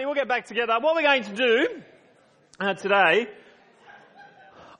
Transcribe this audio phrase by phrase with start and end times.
[0.00, 0.76] We'll get back together.
[0.80, 1.68] What we're going to do
[2.58, 3.28] uh, today,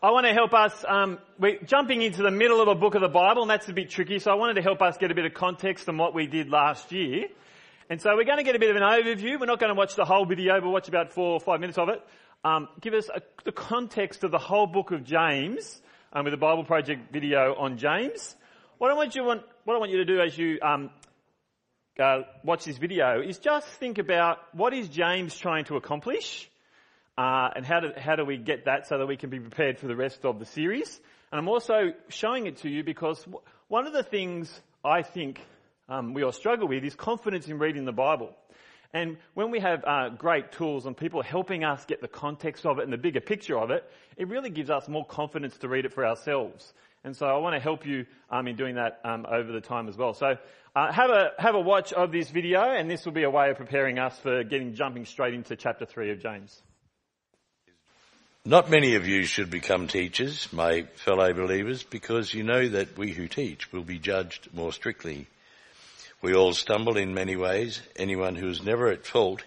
[0.02, 0.84] I want to help us.
[0.86, 3.72] Um, we're jumping into the middle of a book of the Bible, and that's a
[3.72, 4.18] bit tricky.
[4.18, 6.50] So I wanted to help us get a bit of context on what we did
[6.50, 7.28] last year.
[7.88, 9.38] And so we're going to get a bit of an overview.
[9.38, 11.78] We're not going to watch the whole video, but watch about four or five minutes
[11.78, 12.02] of it.
[12.42, 15.80] Um, give us a, the context of the whole book of James
[16.12, 18.34] um, with the Bible Project video on James.
[18.78, 20.90] What I want you want, what I want you to do as you um,
[21.98, 26.50] uh, watch this video is just think about what is James trying to accomplish,
[27.16, 29.78] uh, and how do how do we get that so that we can be prepared
[29.78, 31.00] for the rest of the series.
[31.30, 33.24] And I'm also showing it to you because
[33.68, 35.40] one of the things I think
[35.88, 38.34] um, we all struggle with is confidence in reading the Bible.
[38.92, 42.78] And when we have uh, great tools and people helping us get the context of
[42.78, 43.84] it and the bigger picture of it,
[44.16, 46.72] it really gives us more confidence to read it for ourselves.
[47.02, 49.88] And so I want to help you um, in doing that um, over the time
[49.88, 50.14] as well.
[50.14, 50.36] So
[50.74, 53.50] uh, have a have a watch of this video, and this will be a way
[53.50, 56.60] of preparing us for getting jumping straight into chapter three of James.
[58.44, 63.12] Not many of you should become teachers, my fellow believers, because you know that we
[63.12, 65.26] who teach will be judged more strictly.
[66.20, 67.80] We all stumble in many ways.
[67.96, 69.42] Anyone who is never at fault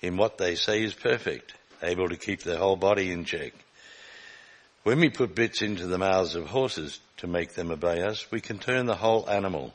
[0.00, 3.52] in what they say is perfect, able to keep their whole body in check.
[4.82, 8.40] When we put bits into the mouths of horses to make them obey us, we
[8.40, 9.74] can turn the whole animal.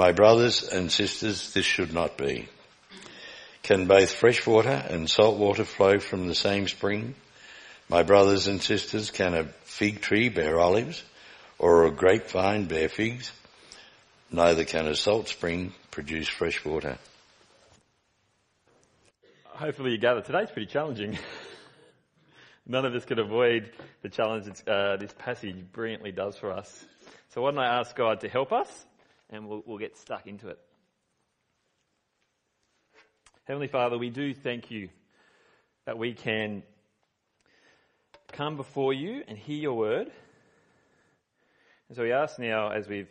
[0.00, 2.48] My brothers and sisters, this should not be.
[3.62, 7.14] Can both fresh water and salt water flow from the same spring?
[7.86, 11.04] My brothers and sisters, can a fig tree bear olives
[11.58, 13.30] or a grapevine bear figs?
[14.32, 16.96] Neither can a salt spring produce fresh water.
[19.48, 21.18] Hopefully you gather today's pretty challenging.
[22.66, 26.86] None of us could avoid the challenge uh, this passage brilliantly does for us.
[27.34, 28.86] So why don't I ask God to help us
[29.30, 30.58] and we'll, we'll get stuck into it.
[33.44, 34.90] Heavenly Father, we do thank you
[35.86, 36.62] that we can
[38.32, 40.10] come before you and hear your word.
[41.88, 43.10] And so we ask now, as we've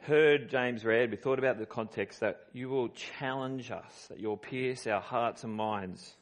[0.00, 4.36] heard James read, we thought about the context, that you will challenge us, that you'll
[4.36, 6.14] pierce our hearts and minds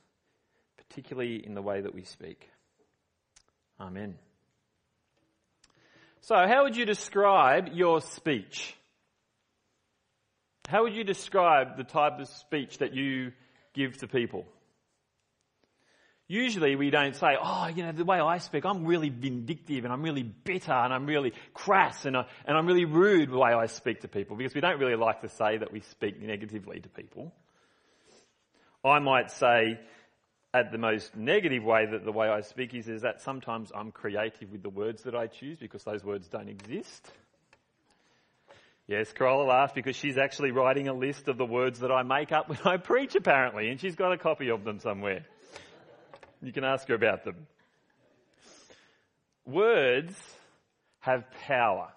[0.91, 2.51] particularly in the way that we speak.
[3.79, 4.17] Amen.
[6.21, 8.75] So, how would you describe your speech?
[10.69, 13.33] How would you describe the type of speech that you
[13.75, 14.47] give to people?
[16.29, 19.93] Usually we don't say, oh, you know, the way I speak, I'm really vindictive and
[19.93, 23.53] I'm really bitter and I'm really crass and, I, and I'm really rude the way
[23.53, 26.79] I speak to people because we don't really like to say that we speak negatively
[26.79, 27.33] to people.
[28.85, 29.81] I might say,
[30.53, 33.93] at the most negative way that the way I speak is, is that sometimes I'm
[33.93, 37.11] creative with the words that I choose because those words don't exist.
[38.91, 42.33] Yes, Corolla laughs because she's actually writing a list of the words that I make
[42.33, 45.25] up when I preach apparently and she's got a copy of them somewhere.
[46.43, 47.47] You can ask her about them.
[49.47, 50.13] Words
[50.99, 51.93] have power.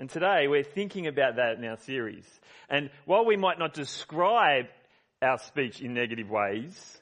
[0.00, 2.26] And today we're thinking about that in our series.
[2.68, 4.66] And while we might not describe
[5.22, 6.98] our speech in negative ways,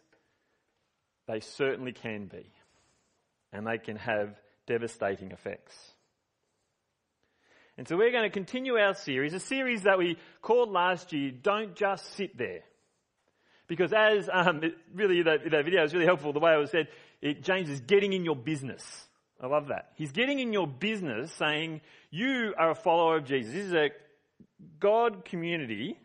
[1.29, 2.45] they certainly can be.
[3.55, 5.75] And they can have devastating effects.
[7.79, 11.31] And so we're going to continue our series, a series that we called last year,
[11.31, 12.63] Don't Just Sit There.
[13.69, 14.63] Because as, um,
[14.95, 16.89] really, that, that video is really helpful, the way it was said,
[17.21, 18.83] it, James is getting in your business.
[19.41, 19.91] I love that.
[19.97, 23.53] He's getting in your business saying, you are a follower of Jesus.
[23.53, 23.91] This is a
[24.81, 25.99] God community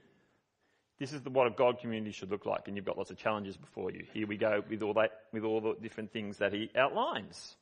[1.02, 3.18] this is the, what a God community should look like, and you've got lots of
[3.18, 4.06] challenges before you.
[4.14, 7.56] Here we go with all that, with all the different things that he outlines.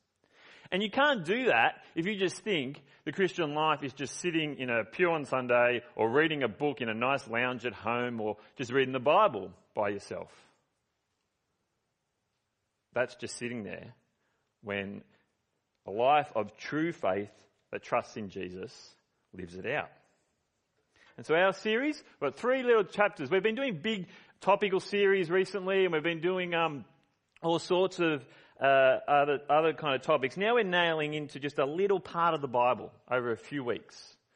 [0.72, 4.60] And you can't do that if you just think the Christian life is just sitting
[4.60, 8.22] in a pew on Sunday or reading a book in a nice lounge at home
[8.22, 10.32] or just reading the Bible by yourself.
[12.94, 13.94] that's just sitting there
[14.64, 15.02] when
[15.88, 17.32] a life of true faith
[17.72, 18.94] that trusts in Jesus
[19.34, 19.90] lives it out.
[21.18, 23.30] And so our series, we've got three little chapters.
[23.30, 24.08] We've been doing big
[24.42, 26.86] topical series recently and we've been doing um,
[27.42, 28.24] all sorts of
[28.60, 30.38] uh, other, other kind of topics.
[30.38, 33.96] Now we're nailing into just a little part of the Bible over a few weeks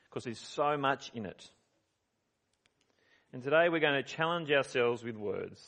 [0.09, 1.49] because there's so much in it.
[3.33, 5.59] And today we're going to challenge ourselves with words.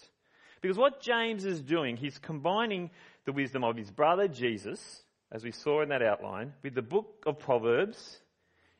[0.62, 2.92] Because what James is doing, he's combining
[3.26, 5.02] the wisdom of his brother Jesus,
[5.32, 8.20] as we saw in that outline, with the book of Proverbs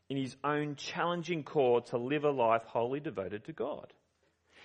[0.08, 3.92] in his own challenging call to live a life wholly devoted to God.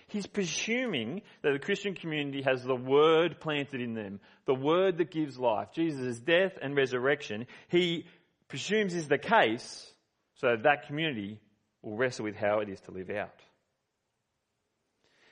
[0.08, 5.12] He's presuming that the Christian community has the word planted in them, the word that
[5.12, 5.70] gives life.
[5.74, 8.06] Jesus' death and resurrection, he
[8.48, 9.94] presumes is the case
[10.36, 11.40] so that, that community
[11.82, 13.40] will wrestle with how it is to live out.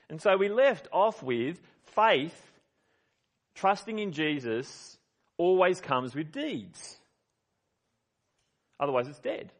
[0.08, 1.60] And so we left off with
[1.94, 2.34] faith,
[3.54, 4.98] trusting in Jesus,
[5.36, 6.96] always comes with deeds.
[8.80, 9.52] Otherwise, it's dead.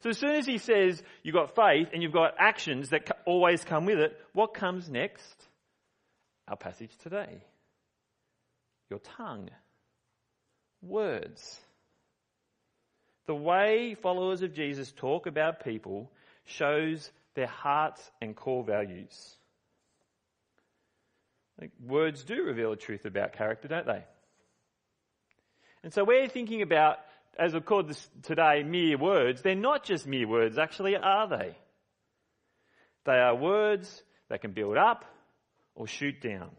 [0.00, 3.64] So as soon as he says you've got faith and you've got actions that always
[3.64, 5.48] come with it, what comes next?
[6.48, 7.44] Our passage today.
[8.88, 9.50] Your tongue.
[10.82, 11.60] Words.
[13.26, 16.10] The way followers of Jesus talk about people
[16.44, 19.36] shows their hearts and core values.
[21.60, 24.02] Like, words do reveal a truth about character, don't they?
[25.82, 26.98] And so we're thinking about,
[27.38, 29.42] as we've called this today, mere words.
[29.42, 31.56] They're not just mere words, actually, are they?
[33.04, 35.04] They are words that can build up
[35.74, 36.50] or shoot down.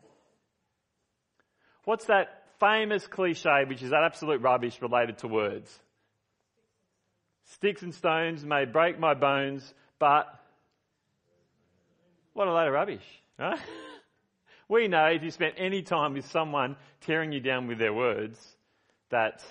[1.86, 5.80] What's that famous cliche, which is absolute rubbish related to words?
[7.46, 10.28] Sticks and stones may break my bones, but
[12.34, 13.06] what a load of rubbish,
[13.38, 13.60] right?
[14.72, 18.40] We know if you spent any time with someone tearing you down with their words,
[19.10, 19.44] that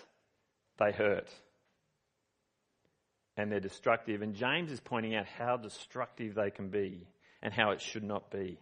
[0.80, 1.28] they hurt.
[3.36, 4.22] And they're destructive.
[4.22, 7.06] And James is pointing out how destructive they can be
[7.42, 8.58] and how it should not be.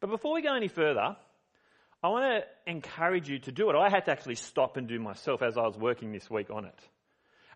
[0.00, 1.16] But before we go any further,
[2.02, 3.76] I want to encourage you to do it.
[3.76, 6.64] I had to actually stop and do myself as I was working this week on
[6.64, 6.78] it.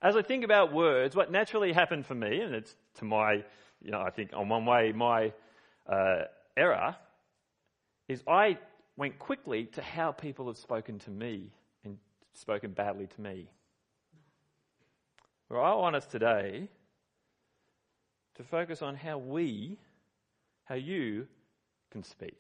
[0.03, 3.43] As I think about words, what naturally happened for me, and it's to my,
[3.83, 5.33] you know, I think on one way, my
[5.91, 6.25] uh,
[6.57, 6.95] error
[8.09, 8.59] is I
[8.99, 11.51] went quickly to how people have spoken to me
[12.35, 13.49] spoken badly to me.
[15.49, 16.69] Where I want us today
[18.37, 19.79] to focus on how we,
[20.65, 21.27] how you
[21.91, 22.39] can speak.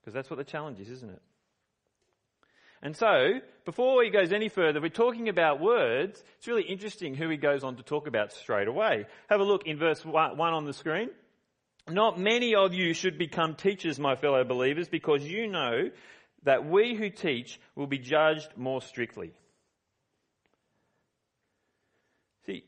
[0.00, 1.22] Because that's what the challenge is, isn't it?
[2.82, 6.22] And so, before he goes any further, we're talking about words.
[6.36, 9.06] It's really interesting who he goes on to talk about straight away.
[9.30, 11.08] Have a look in verse 1 on the screen.
[11.88, 15.90] Not many of you should become teachers, my fellow believers, because you know
[16.44, 19.32] that we who teach will be judged more strictly.
[22.46, 22.64] See,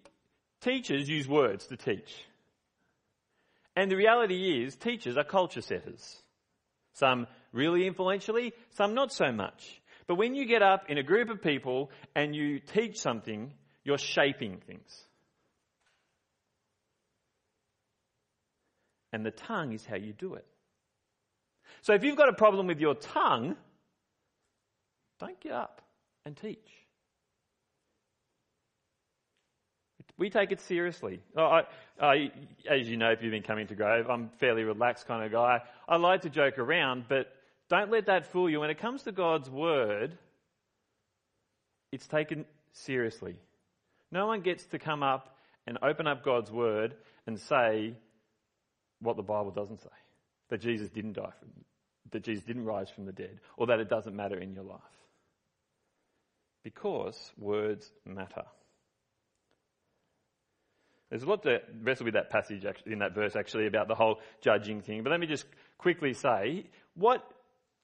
[0.60, 2.14] teachers use words to teach.
[3.74, 6.16] And the reality is, teachers are culture setters.
[6.94, 9.80] Some really influentially, some not so much.
[10.06, 13.52] But when you get up in a group of people and you teach something,
[13.84, 15.06] you're shaping things.
[19.16, 20.44] and the tongue is how you do it.
[21.80, 23.56] So if you've got a problem with your tongue,
[25.18, 25.82] don't get up
[26.24, 26.68] and teach.
[30.18, 31.20] We take it seriously.
[31.36, 31.64] I,
[32.00, 32.30] I,
[32.68, 35.30] as you know, if you've been coming to Grove, I'm a fairly relaxed kind of
[35.30, 35.60] guy.
[35.86, 37.26] I like to joke around, but
[37.68, 38.60] don't let that fool you.
[38.60, 40.16] When it comes to God's Word,
[41.92, 43.36] it's taken seriously.
[44.10, 46.94] No one gets to come up and open up God's Word
[47.26, 47.92] and say,
[49.00, 49.88] what the Bible doesn't say.
[50.48, 51.50] That Jesus didn't die from,
[52.12, 54.80] that Jesus didn't rise from the dead, or that it doesn't matter in your life.
[56.66, 58.42] Because words matter.
[61.08, 64.18] There's a lot to wrestle with that passage in that verse actually about the whole
[64.40, 65.04] judging thing.
[65.04, 65.46] But let me just
[65.78, 66.64] quickly say,
[66.96, 67.22] what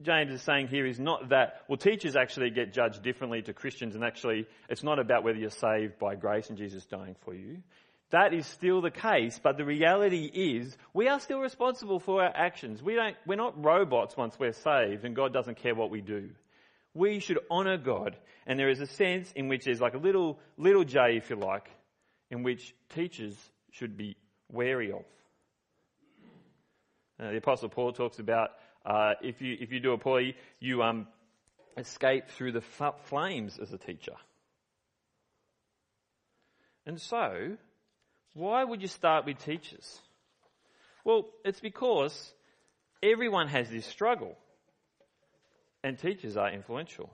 [0.03, 3.95] James is saying here is not that, well, teachers actually get judged differently to Christians,
[3.95, 7.59] and actually, it's not about whether you're saved by grace and Jesus dying for you.
[8.11, 12.33] That is still the case, but the reality is we are still responsible for our
[12.35, 12.83] actions.
[12.83, 16.31] We don't, we're not robots once we're saved and God doesn't care what we do.
[16.95, 20.39] We should honour God and there is a sense in which there's like a little,
[20.57, 21.71] little J if you like,
[22.31, 23.37] in which teachers
[23.71, 24.17] should be
[24.51, 25.05] wary of.
[27.21, 28.51] Uh, the Apostle Paul talks about
[28.85, 31.07] uh, if you if you do a poorly, you um,
[31.77, 34.15] escape through the f- flames as a teacher.
[36.85, 37.57] And so,
[38.35, 40.01] why would you start with teachers?
[41.05, 42.33] Well, it's because
[43.03, 44.37] everyone has this struggle.
[45.85, 47.11] And teachers are influential.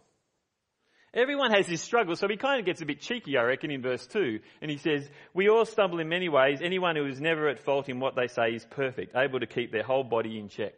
[1.15, 3.81] Everyone has this struggle, so he kind of gets a bit cheeky, I reckon, in
[3.81, 4.41] verse 2.
[4.61, 6.61] And he says, We all stumble in many ways.
[6.63, 9.73] Anyone who is never at fault in what they say is perfect, able to keep
[9.73, 10.75] their whole body in check.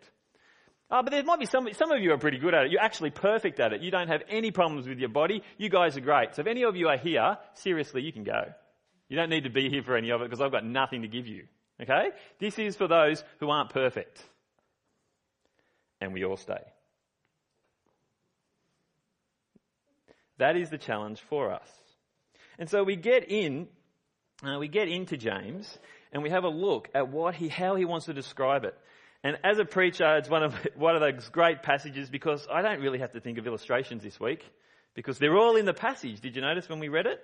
[0.88, 2.72] Oh, but there might be some, some of you are pretty good at it.
[2.72, 3.80] You're actually perfect at it.
[3.80, 5.42] You don't have any problems with your body.
[5.56, 6.34] You guys are great.
[6.34, 8.42] So if any of you are here, seriously, you can go.
[9.08, 11.08] You don't need to be here for any of it because I've got nothing to
[11.08, 11.44] give you.
[11.80, 12.10] Okay?
[12.38, 14.22] This is for those who aren't perfect.
[16.00, 16.62] And we all stay.
[20.40, 21.68] That is the challenge for us.
[22.58, 23.68] And so we get in,
[24.42, 25.78] uh, we get into James
[26.12, 28.74] and we have a look at what he, how he wants to describe it.
[29.22, 32.80] And as a preacher, it's one of, one of those great passages because I don't
[32.80, 34.42] really have to think of illustrations this week
[34.94, 36.22] because they're all in the passage.
[36.22, 37.22] Did you notice when we read it?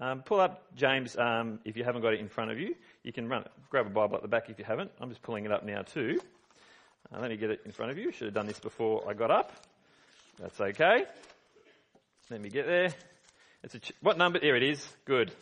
[0.00, 2.74] Um, pull up James um, if you haven't got it in front of you.
[3.04, 4.90] You can run, grab a Bible at the back if you haven't.
[5.00, 6.18] I'm just pulling it up now too.
[7.14, 8.10] Uh, let me get it in front of you.
[8.10, 9.52] Should have done this before I got up.
[10.40, 11.04] That's okay.
[12.32, 12.94] Let me get there.
[13.62, 14.40] It's a ch- what number?
[14.40, 14.82] There it is.
[15.04, 15.32] Good.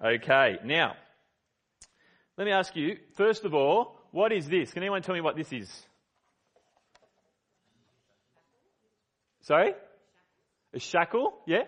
[0.00, 0.58] Okay.
[0.64, 0.94] Now,
[2.38, 4.72] let me ask you, first of all, what is this?
[4.72, 5.68] Can anyone tell me what this is?
[9.40, 9.74] Sorry?
[10.72, 11.34] A shackle?
[11.48, 11.64] Yeah?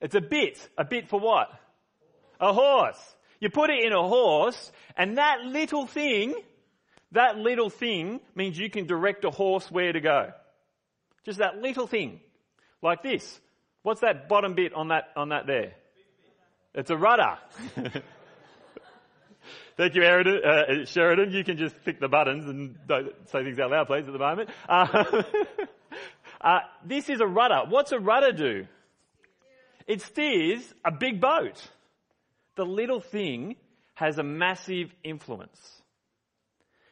[0.00, 0.58] It's a bit.
[0.76, 1.46] A bit for what?
[2.40, 2.98] A horse.
[3.38, 6.34] You put it in a horse, and that little thing,
[7.12, 10.32] that little thing means you can direct a horse where to go.
[11.24, 12.18] Just that little thing.
[12.82, 13.40] Like this.
[13.84, 15.74] What's that bottom bit on that, on that there?
[16.74, 17.36] It's a rudder.
[19.76, 20.40] Thank you, Sheridan.
[20.42, 21.32] Uh, Sheridan.
[21.32, 24.18] You can just click the buttons and don't say things out loud, please, at the
[24.18, 24.48] moment.
[24.66, 25.22] Uh,
[26.40, 27.64] uh, this is a rudder.
[27.68, 28.66] What's a rudder do?
[29.86, 31.62] It steers a big boat.
[32.56, 33.56] The little thing
[33.96, 35.60] has a massive influence.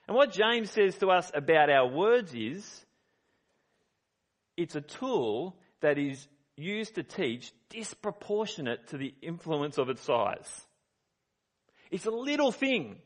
[0.07, 2.85] And what James says to us about our words is,
[4.59, 6.29] it's a tool that is
[6.62, 10.66] used to teach disproportionate to the influence of its size.
[11.90, 12.97] It's a little thing,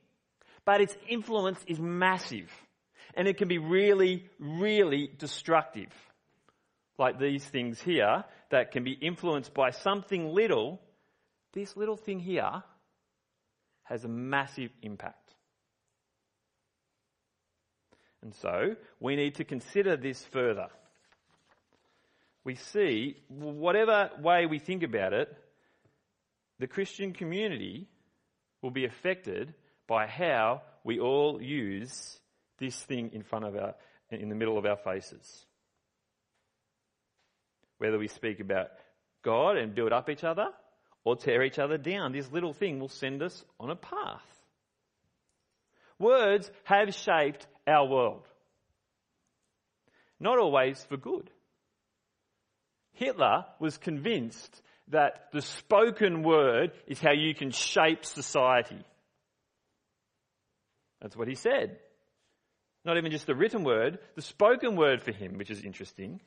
[0.64, 2.50] but its influence is massive.
[3.14, 5.92] And it can be really, really destructive.
[6.98, 10.80] Like these things here that can be influenced by something little.
[11.52, 12.62] This little thing here
[13.84, 15.34] has a massive impact.
[18.22, 20.68] And so we need to consider this further.
[22.46, 25.36] We see, whatever way we think about it,
[26.60, 27.88] the Christian community
[28.62, 29.52] will be affected
[29.88, 32.20] by how we all use
[32.58, 33.74] this thing in front of our,
[34.12, 35.44] in the middle of our faces.
[37.78, 38.68] Whether we speak about
[39.24, 40.50] God and build up each other
[41.02, 44.22] or tear each other down, this little thing will send us on a path.
[45.98, 48.22] Words have shaped our world.
[50.20, 51.28] Not always for good.
[52.96, 58.84] Hitler was convinced that the spoken word is how you can shape society.
[61.00, 61.78] That's what he said.
[62.84, 66.20] Not even just the written word, the spoken word for him, which is interesting.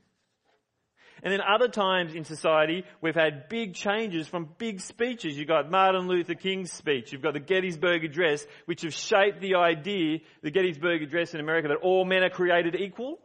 [1.23, 5.37] And then other times in society, we've had big changes from big speeches.
[5.37, 7.11] You've got Martin Luther King's speech.
[7.11, 11.69] You've got the Gettysburg Address, which have shaped the idea, the Gettysburg Address in America,
[11.69, 13.19] that all men are created equal.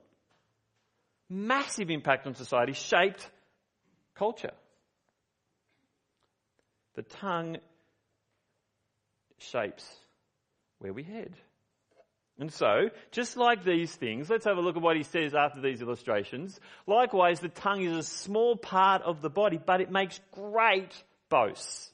[1.30, 3.30] Massive impact on society, shaped
[4.14, 4.52] culture.
[6.94, 7.58] The tongue
[9.38, 9.84] shapes
[10.78, 11.34] where we head.
[12.38, 15.60] And so, just like these things, let's have a look at what he says after
[15.60, 16.58] these illustrations.
[16.86, 20.92] Likewise, the tongue is a small part of the body, but it makes great
[21.28, 21.92] boasts.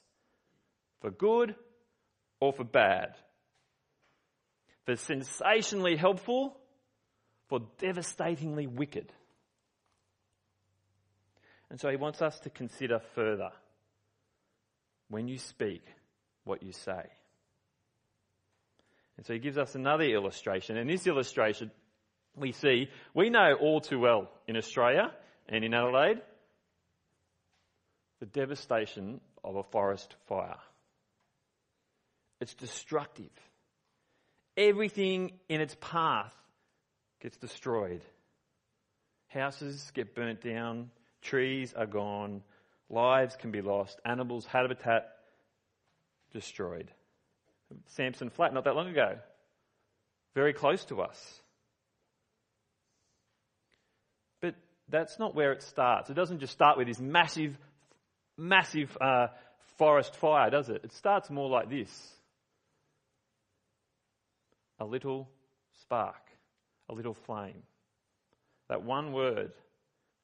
[1.01, 1.55] For good
[2.39, 3.13] or for bad.
[4.85, 6.57] For sensationally helpful,
[7.47, 9.11] for devastatingly wicked.
[11.71, 13.49] And so he wants us to consider further
[15.07, 15.81] when you speak
[16.43, 17.05] what you say.
[19.15, 20.75] And so he gives us another illustration.
[20.75, 21.71] In this illustration,
[22.35, 25.13] we see, we know all too well in Australia
[25.47, 26.21] and in Adelaide
[28.19, 30.59] the devastation of a forest fire.
[32.41, 33.31] It's destructive.
[34.57, 36.33] Everything in its path
[37.21, 38.01] gets destroyed.
[39.29, 42.41] Houses get burnt down, trees are gone,
[42.91, 43.99] Lives can be lost.
[44.03, 45.13] Animals, habitat
[46.33, 46.91] destroyed.
[47.87, 49.15] Sampson Flat, not that long ago.
[50.35, 51.41] Very close to us.
[54.41, 54.55] But
[54.89, 56.09] that's not where it starts.
[56.09, 57.57] It doesn't just start with this massive,
[58.37, 59.27] massive uh,
[59.77, 60.81] forest fire, does it?
[60.83, 61.89] It starts more like this
[64.79, 65.29] a little
[65.83, 66.21] spark,
[66.89, 67.63] a little flame.
[68.67, 69.51] That one word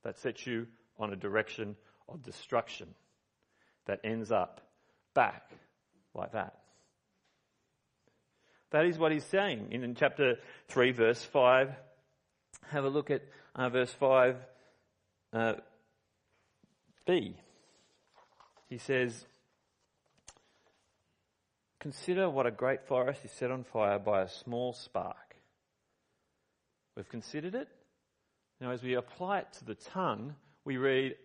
[0.04, 0.68] that sets you
[1.00, 1.76] on a direction
[2.10, 2.88] of destruction
[3.86, 4.62] that ends up
[5.14, 5.52] back
[6.14, 6.58] like that.
[8.72, 10.36] That is what he's saying in, in chapter
[10.70, 11.72] 3, verse 5.
[12.70, 13.24] Have a look at
[13.56, 14.36] uh, verse 5
[15.34, 15.54] uh,
[17.06, 17.36] B.
[18.70, 19.26] He says,
[21.80, 25.36] Consider what a great forest is set on fire by a small spark.
[26.96, 27.70] We've considered it.
[28.60, 30.36] Now, as we apply it to the tongue,
[30.68, 31.16] we read,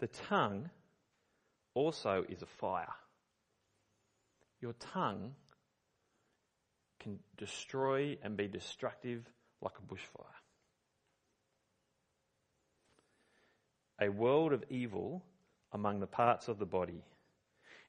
[0.00, 0.68] The tongue
[1.74, 2.92] also is a fire.
[4.60, 5.36] Your tongue
[6.98, 9.22] can destroy and be destructive
[9.62, 10.26] like a bushfire.
[14.00, 15.22] A world of evil
[15.72, 17.04] among the parts of the body.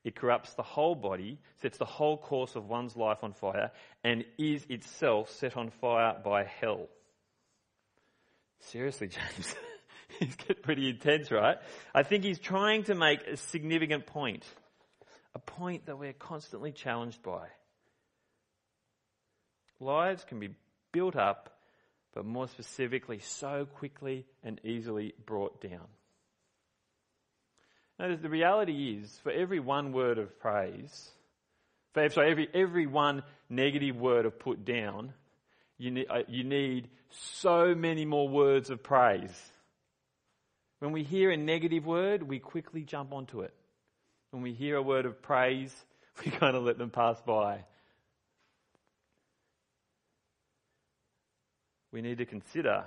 [0.03, 3.71] It corrupts the whole body, sets the whole course of one's life on fire,
[4.03, 6.89] and is itself set on fire by hell.
[8.61, 9.55] Seriously, James.
[10.19, 11.57] he's getting pretty intense, right?
[11.93, 14.45] I think he's trying to make a significant point.
[15.33, 17.47] A point that we're constantly challenged by.
[19.79, 20.49] Lives can be
[20.91, 21.57] built up,
[22.13, 25.87] but more specifically, so quickly and easily brought down.
[27.97, 31.09] Now, the reality is, for every one word of praise,
[31.93, 35.13] for sorry, every, every one negative word of put down,
[35.81, 39.35] you need, uh, you need so many more words of praise.
[40.77, 43.53] When we hear a negative word, we quickly jump onto it.
[44.29, 45.75] When we hear a word of praise,
[46.23, 47.65] we kind of let them pass by.
[51.91, 52.85] We need to consider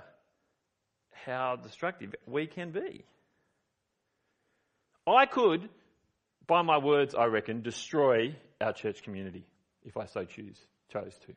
[1.25, 3.03] how destructive we can be.
[5.05, 5.67] I could,
[6.47, 9.45] by my words, I reckon, destroy our church community
[9.83, 10.57] if I so choose,
[10.91, 11.35] chose to.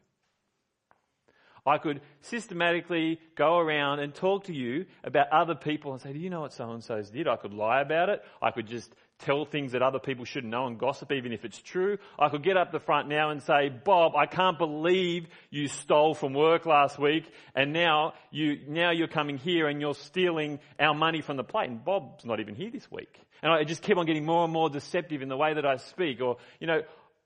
[1.66, 6.18] I could systematically go around and talk to you about other people and say, do
[6.18, 7.28] you know what so and so's did?
[7.28, 8.22] I could lie about it.
[8.40, 11.60] I could just tell things that other people shouldn't know and gossip even if it's
[11.60, 11.98] true.
[12.18, 16.14] I could get up the front now and say, Bob, I can't believe you stole
[16.14, 20.94] from work last week and now you, now you're coming here and you're stealing our
[20.94, 21.68] money from the plate.
[21.68, 23.20] And Bob's not even here this week.
[23.42, 25.76] And I just keep on getting more and more deceptive in the way that I
[25.76, 26.20] speak.
[26.20, 26.82] Or, you know,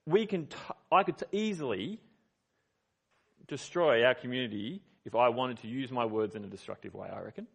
[0.06, 0.56] we can, t-
[0.90, 2.00] I could t- easily
[3.48, 7.20] destroy our community if I wanted to use my words in a destructive way, I
[7.20, 7.46] reckon.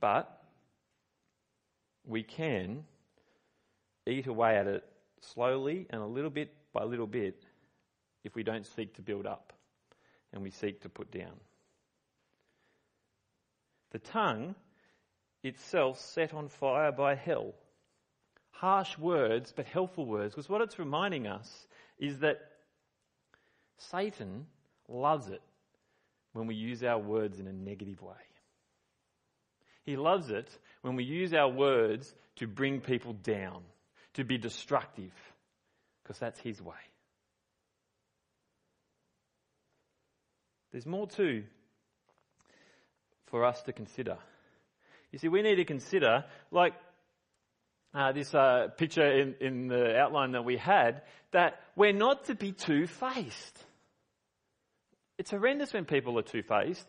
[0.00, 0.42] But
[2.06, 2.84] we can
[4.06, 4.84] eat away at it
[5.20, 7.42] slowly and a little bit by little bit
[8.24, 9.52] if we don't seek to build up
[10.32, 11.40] and we seek to put down.
[13.92, 14.56] The tongue
[15.42, 17.54] itself set on fire by hell.
[18.50, 21.66] Harsh words, but helpful words, because what it's reminding us
[21.98, 22.38] is that
[23.78, 24.46] Satan
[24.88, 25.42] loves it
[26.32, 28.14] when we use our words in a negative way.
[29.84, 30.48] He loves it
[30.82, 33.62] when we use our words to bring people down,
[34.14, 35.12] to be destructive,
[36.02, 36.74] because that's his way.
[40.72, 41.44] There's more too
[43.26, 44.16] for us to consider.
[45.12, 46.74] You see, we need to consider, like
[47.94, 51.02] uh, this uh, picture in, in the outline that we had,
[51.32, 53.64] that we're not to be two faced.
[55.18, 56.86] It's horrendous when people are two faced.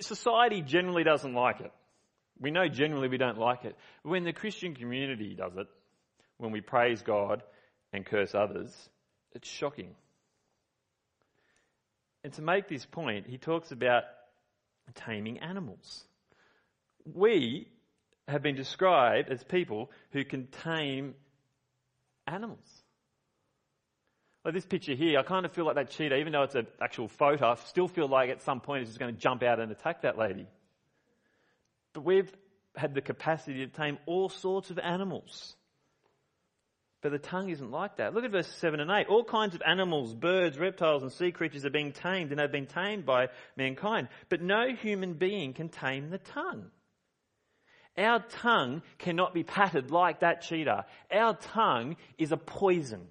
[0.00, 1.72] Society generally doesn't like it.
[2.38, 3.76] We know generally we don't like it.
[4.02, 5.66] But when the Christian community does it,
[6.38, 7.42] when we praise God
[7.92, 8.74] and curse others,
[9.34, 9.94] it's shocking.
[12.24, 14.04] And to make this point, he talks about
[14.94, 16.04] taming animals
[17.04, 17.68] we
[18.28, 21.14] have been described as people who can tame
[22.26, 22.66] animals.
[24.44, 26.66] Like this picture here, I kind of feel like that cheetah, even though it's an
[26.80, 29.60] actual photo, I still feel like at some point it's just going to jump out
[29.60, 30.46] and attack that lady.
[31.92, 32.32] But we've
[32.74, 35.54] had the capacity to tame all sorts of animals.
[37.02, 38.14] But the tongue isn't like that.
[38.14, 39.08] Look at verse 7 and 8.
[39.08, 42.66] All kinds of animals, birds, reptiles, and sea creatures are being tamed and have been
[42.66, 44.08] tamed by mankind.
[44.28, 46.70] But no human being can tame the tongue.
[47.96, 50.86] Our tongue cannot be patted like that cheetah.
[51.12, 53.06] Our tongue is a poison.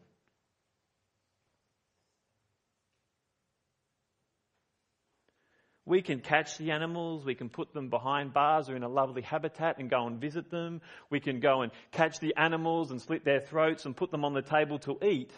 [5.86, 9.24] We can catch the animals, we can put them behind bars or in a lovely
[9.24, 10.82] habitat and go and visit them.
[11.10, 14.34] We can go and catch the animals and slit their throats and put them on
[14.34, 15.32] the table to eat.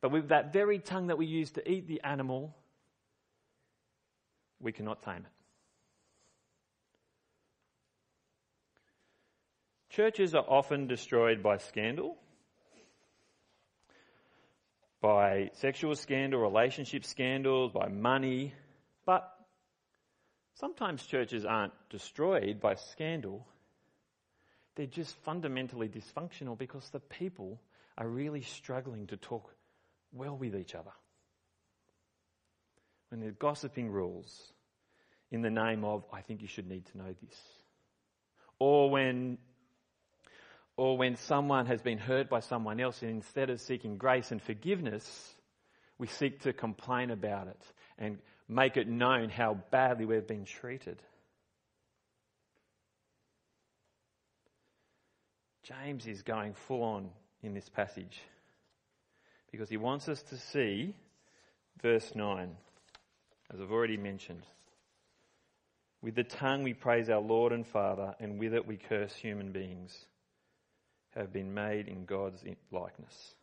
[0.00, 2.54] But with that very tongue that we use to eat the animal,
[4.60, 5.31] we cannot tame it.
[9.92, 12.16] Churches are often destroyed by scandal.
[15.02, 18.54] by sexual scandal, relationship scandals, by money.
[19.04, 19.28] But
[20.54, 23.46] sometimes churches aren't destroyed by scandal.
[24.76, 27.60] They're just fundamentally dysfunctional because the people
[27.98, 29.52] are really struggling to talk
[30.12, 30.92] well with each other.
[33.10, 34.52] When there's gossiping rules
[35.30, 37.38] in the name of, I think you should need to know this.
[38.58, 39.38] Or when
[40.76, 44.40] or when someone has been hurt by someone else and instead of seeking grace and
[44.40, 45.34] forgiveness,
[45.98, 47.60] we seek to complain about it
[47.98, 51.00] and make it known how badly we've been treated.
[55.62, 57.10] James is going full on
[57.42, 58.20] in this passage
[59.50, 60.94] because he wants us to see
[61.80, 62.56] verse 9,
[63.52, 64.42] as I've already mentioned.
[66.00, 69.52] With the tongue we praise our Lord and Father, and with it we curse human
[69.52, 70.06] beings
[71.20, 73.34] have been made in God's likeness.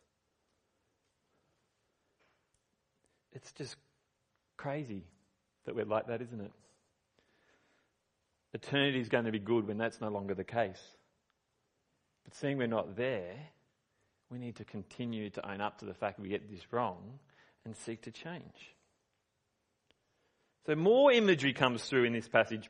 [3.32, 3.76] It's just
[4.56, 5.04] crazy
[5.64, 6.52] that we're like that, isn't it?
[8.52, 10.82] Eternity is going to be good when that's no longer the case.
[12.24, 13.36] But seeing we're not there,
[14.30, 17.18] we need to continue to own up to the fact we get this wrong
[17.64, 18.74] and seek to change.
[20.66, 22.68] So more imagery comes through in this passage.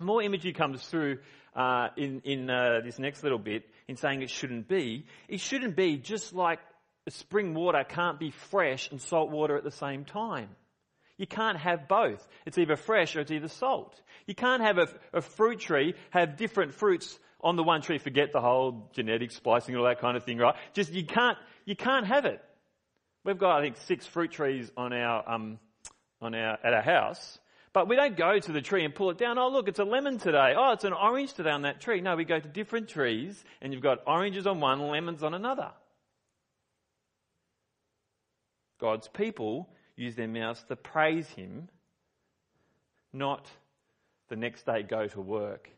[0.00, 1.18] More imagery comes through
[1.54, 5.06] uh, in, in uh, this next little bit in saying it shouldn't be.
[5.28, 6.58] It shouldn't be just like
[7.08, 10.48] spring water can't be fresh and salt water at the same time.
[11.16, 12.26] You can't have both.
[12.46, 14.00] It's either fresh or it's either salt.
[14.26, 17.98] You can't have a, a fruit tree have different fruits on the one tree.
[17.98, 20.54] Forget the whole genetic splicing and all that kind of thing, right?
[20.72, 21.36] Just you can't
[21.66, 22.42] you can't have it.
[23.24, 25.58] We've got I think six fruit trees on our um,
[26.22, 27.38] on our at our house,
[27.72, 29.38] but we don't go to the tree and pull it down.
[29.38, 30.54] Oh, look, it's a lemon today.
[30.56, 32.00] Oh, it's an orange today on that tree.
[32.00, 35.70] No, we go to different trees and you've got oranges on one, lemons on another.
[38.80, 41.68] God's people use their mouths to praise Him,
[43.12, 43.46] not
[44.28, 45.68] the next day go to work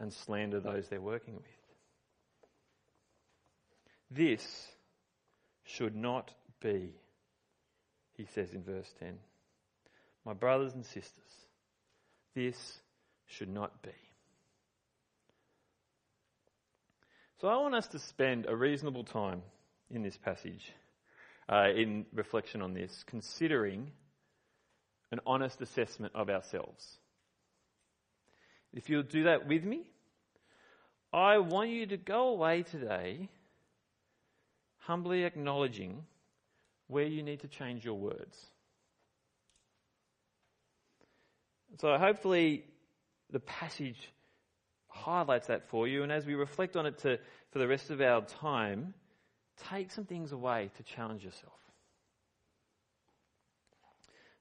[0.00, 1.44] and slander those they're working with.
[4.10, 4.66] This
[5.64, 6.94] should not be,
[8.16, 9.18] he says in verse 10.
[10.24, 11.27] My brothers and sisters,
[12.38, 12.78] this
[13.26, 13.90] should not be.
[17.40, 19.42] So I want us to spend a reasonable time
[19.90, 20.72] in this passage,
[21.48, 23.90] uh, in reflection on this, considering
[25.10, 26.98] an honest assessment of ourselves.
[28.72, 29.90] If you'll do that with me,
[31.12, 33.28] I want you to go away today
[34.78, 36.04] humbly acknowledging
[36.86, 38.38] where you need to change your words.
[41.78, 42.64] So hopefully
[43.30, 44.12] the passage
[44.88, 47.18] highlights that for you, and as we reflect on it to,
[47.52, 48.94] for the rest of our time,
[49.70, 51.52] take some things away to challenge yourself.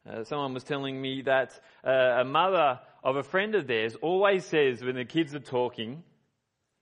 [0.09, 4.45] Uh, someone was telling me that uh, a mother of a friend of theirs always
[4.45, 6.03] says when the kids are talking,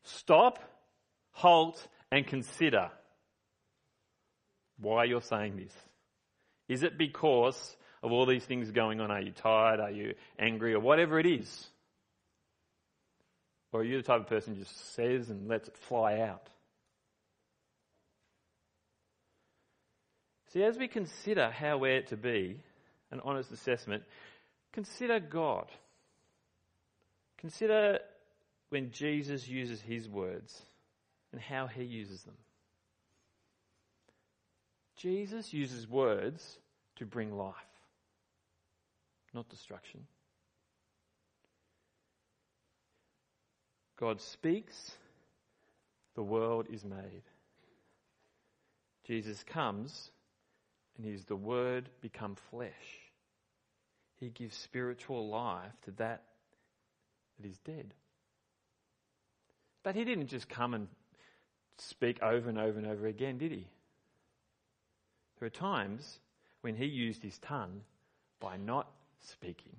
[0.03, 0.59] stop,
[1.31, 2.91] halt, and consider
[4.77, 5.73] why you're saying this.
[6.67, 9.09] Is it because of all these things going on?
[9.09, 9.79] Are you tired?
[9.79, 10.75] Are you angry?
[10.75, 11.67] Or whatever it is?
[13.71, 16.47] Or are you the type of person who just says and lets it fly out?
[20.53, 22.57] See, as we consider how we're to be,
[23.09, 24.03] an honest assessment,
[24.71, 25.65] consider God.
[27.39, 27.99] Consider
[28.69, 30.61] when Jesus uses his words
[31.31, 32.37] and how he uses them.
[34.95, 36.59] Jesus uses words
[36.97, 37.55] to bring life
[39.35, 40.07] not destruction.
[43.97, 44.91] God speaks,
[46.15, 47.23] the world is made.
[49.05, 50.11] Jesus comes,
[50.97, 52.71] and He's the Word become flesh.
[54.19, 56.23] He gives spiritual life to that
[57.37, 57.93] that is dead.
[59.83, 60.87] But He didn't just come and
[61.77, 63.67] speak over and over and over again, did He?
[65.39, 66.19] There are times
[66.61, 67.81] when He used His tongue
[68.39, 68.87] by not
[69.27, 69.75] speaking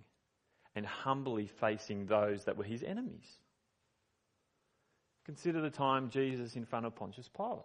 [0.75, 3.27] and humbly facing those that were his enemies.
[5.25, 7.65] Consider the time Jesus in front of Pontius Pilate.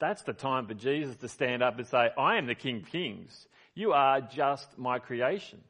[0.00, 2.86] That's the time for Jesus to stand up and say, I am the King of
[2.86, 3.46] Kings.
[3.74, 5.60] You are just my creation.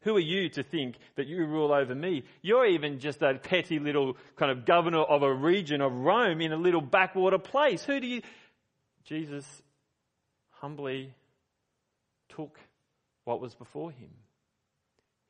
[0.00, 2.22] Who are you to think that you rule over me?
[2.40, 6.52] You're even just a petty little kind of governor of a region of Rome in
[6.52, 7.82] a little backwater place.
[7.84, 8.22] Who do you.
[9.04, 9.44] Jesus
[10.52, 11.12] humbly
[12.28, 12.58] took
[13.26, 14.10] what was before him.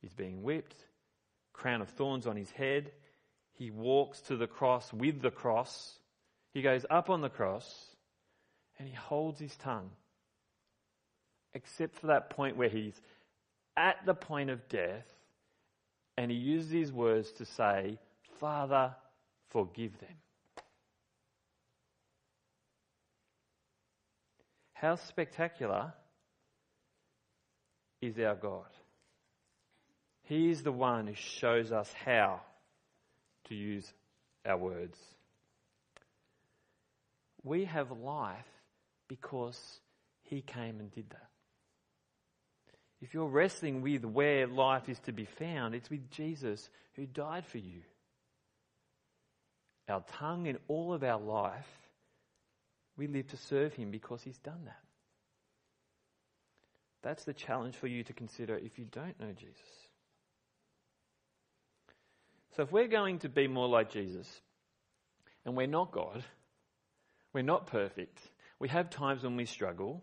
[0.03, 0.77] He's being whipped,
[1.55, 2.93] crown of thorns on his head.
[3.55, 5.99] He walks to the cross with the cross.
[6.53, 7.67] He goes up on the cross
[8.79, 9.91] and he holds his tongue
[11.55, 13.01] except for that point where he's
[13.79, 15.07] at the point of death
[16.19, 17.99] and he uses his words to say,
[18.39, 18.95] Father,
[19.49, 20.17] forgive them.
[24.75, 25.95] How spectacular
[28.01, 28.67] is our God?
[30.25, 32.41] He is the one who shows us how
[33.45, 33.93] to use
[34.45, 34.99] our words.
[37.45, 38.47] We have life
[39.09, 39.59] because
[40.25, 41.29] He came and did that.
[43.01, 47.47] If you're wrestling with where life is to be found, it's with Jesus who died
[47.47, 47.83] for you.
[49.89, 51.69] Our tongue and all of our life,
[52.97, 54.86] we live to serve Him because He's done that.
[57.07, 59.63] That's the challenge for you to consider if you don't know Jesus.
[62.57, 64.29] So, if we're going to be more like Jesus,
[65.45, 66.25] and we're not God,
[67.33, 68.19] we're not perfect,
[68.59, 70.03] we have times when we struggle,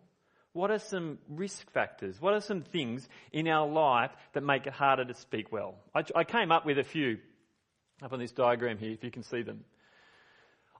[0.53, 2.21] what are some risk factors?
[2.21, 5.75] What are some things in our life that make it harder to speak well?
[5.93, 7.17] I, I came up with a few
[8.01, 9.65] up on this diagram here, if you can see them.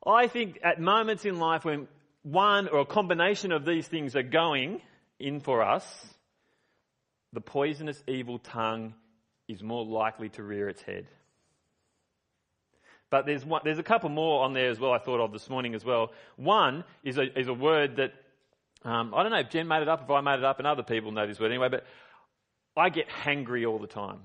[0.08, 1.90] I think at moments in life when
[2.22, 4.80] one or a combination of these things are going
[5.24, 5.86] in for us,
[7.32, 8.94] the poisonous evil tongue
[9.48, 11.08] is more likely to rear its head.
[13.10, 14.92] But there's one, there's a couple more on there as well.
[14.92, 16.12] I thought of this morning as well.
[16.36, 18.14] One is a is a word that
[18.84, 20.68] um, I don't know if Jen made it up, if I made it up, and
[20.68, 21.70] other people know this word anyway.
[21.70, 21.86] But
[22.76, 24.20] I get hangry all the time.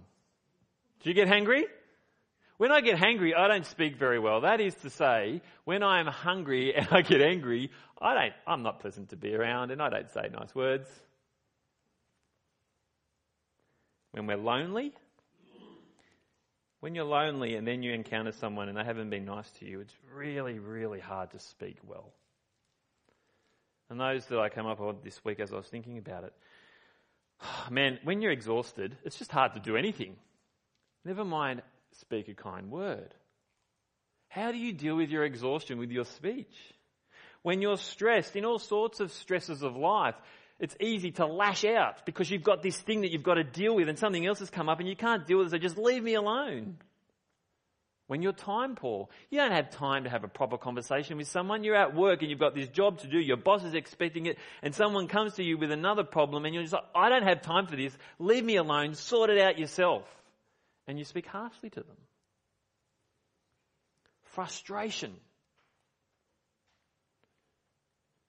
[1.02, 1.64] Do you get hangry?
[2.59, 4.40] When I get hangry, I don't speak very well.
[4.40, 8.33] That is to say, when I am hungry and I get angry, I don't.
[8.47, 10.88] I'm not pleasant to be around, and I don't say nice words.
[14.11, 14.92] When we're lonely,
[16.81, 19.81] when you're lonely and then you encounter someone and they haven't been nice to you,
[19.81, 22.12] it's really, really hard to speak well.
[23.90, 26.33] And those that I came up with this week as I was thinking about it,
[27.71, 30.16] man, when you're exhausted, it's just hard to do anything.
[31.05, 33.14] Never mind speak a kind word.
[34.29, 36.55] How do you deal with your exhaustion with your speech?
[37.42, 40.16] When you're stressed in all sorts of stresses of life,
[40.59, 43.74] it's easy to lash out because you've got this thing that you've got to deal
[43.74, 45.79] with and something else has come up and you can't deal with it, so just
[45.79, 46.79] leave me alone.
[48.09, 51.62] When you're time poor, you don't have time to have a proper conversation with someone.
[51.62, 54.38] You're at work and you've got this job to do, your boss is expecting it,
[54.62, 57.42] and someone comes to you with another problem and you're just like, I don't have
[57.42, 60.05] time for this, leave me alone, sort it out yourself.
[60.88, 61.96] And you speak harshly to them.
[64.22, 65.14] Frustration.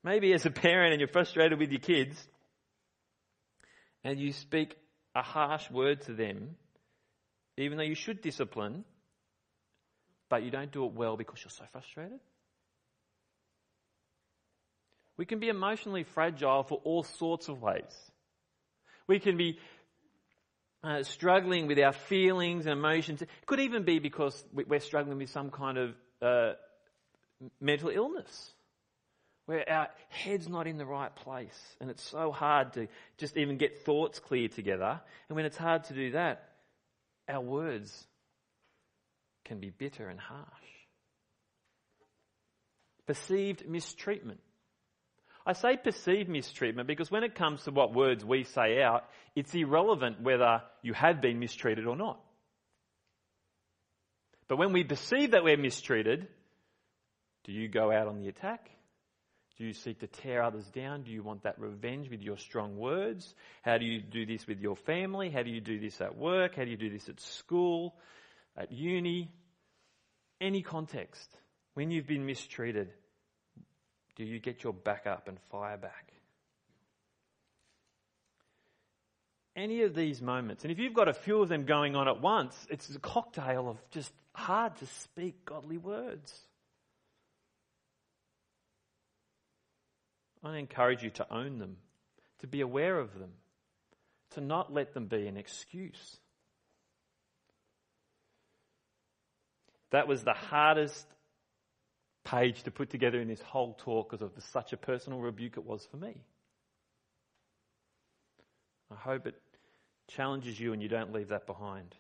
[0.04, 2.16] Maybe as a parent and you're frustrated with your kids
[4.04, 4.76] and you speak
[5.16, 6.56] a harsh word to them,
[7.58, 8.84] even though you should discipline,
[10.30, 12.20] but you don't do it well because you're so frustrated.
[15.18, 17.94] We can be emotionally fragile for all sorts of ways.
[19.08, 19.60] We can be
[20.84, 23.22] uh, struggling with our feelings and emotions.
[23.22, 26.54] It could even be because we're struggling with some kind of uh,
[27.60, 28.54] mental illness
[29.46, 32.88] where our head's not in the right place and it's so hard to
[33.18, 35.02] just even get thoughts clear together.
[35.28, 36.50] And when it's hard to do that,
[37.28, 38.08] our words
[39.46, 40.48] can be bitter and harsh.
[43.08, 44.40] Perceived mistreatment.
[45.50, 49.56] I say perceived mistreatment because when it comes to what words we say out, it's
[49.56, 52.20] irrelevant whether you have been mistreated or not.
[54.48, 56.28] But when we perceive that we're mistreated,
[57.46, 58.70] do you go out on the attack?
[59.58, 61.02] Do you seek to tear others down?
[61.02, 63.34] Do you want that revenge with your strong words?
[63.64, 65.32] How do you do this with your family?
[65.32, 66.58] How do you do this at work?
[66.58, 67.96] How do you do this at school,
[68.56, 69.32] at uni?
[70.40, 71.28] Any context.
[71.74, 72.94] When you've been mistreated,
[74.20, 76.12] do you get your back up and fire back?
[79.56, 82.22] Any of these moments, and if you've got a few of them going on at
[82.22, 86.38] once, it's a cocktail of just hard to speak godly words.
[90.44, 91.78] I encourage you to own them,
[92.40, 93.32] to be aware of them,
[94.32, 96.18] to not let them be an excuse.
[99.92, 101.08] That was the hardest
[102.30, 105.58] page to put together in this whole talk because of the, such a personal rebuke
[105.58, 106.22] it was for me.
[108.92, 109.36] I hope it
[110.08, 111.96] challenges you and you don't leave that behind.